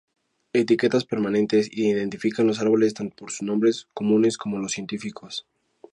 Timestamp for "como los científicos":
4.39-5.45